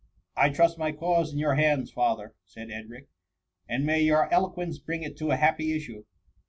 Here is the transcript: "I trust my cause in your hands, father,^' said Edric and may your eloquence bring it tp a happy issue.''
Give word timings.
"I 0.35 0.49
trust 0.49 0.79
my 0.79 0.91
cause 0.91 1.31
in 1.31 1.37
your 1.37 1.53
hands, 1.53 1.91
father,^' 1.91 2.33
said 2.43 2.71
Edric 2.71 3.07
and 3.69 3.85
may 3.85 4.01
your 4.01 4.33
eloquence 4.33 4.79
bring 4.79 5.03
it 5.03 5.15
tp 5.15 5.31
a 5.31 5.37
happy 5.37 5.73
issue.'' 5.75 6.05